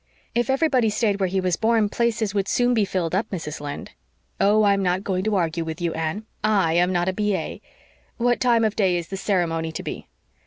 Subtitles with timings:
[0.33, 3.61] "If everybody stayed where he was born places would soon be filled up, Mrs.
[3.61, 3.91] Lynde."
[4.39, 6.25] "Oh, I'm not going to argue with you, Anne.
[6.43, 7.61] I am not a B.A.
[8.17, 10.07] What time of the day is the ceremony to be?"